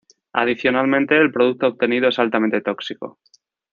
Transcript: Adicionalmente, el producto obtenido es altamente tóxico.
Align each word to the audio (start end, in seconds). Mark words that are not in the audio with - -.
Adicionalmente, 0.33 1.15
el 1.15 1.31
producto 1.31 1.67
obtenido 1.67 2.09
es 2.09 2.17
altamente 2.17 2.61
tóxico. 2.61 3.19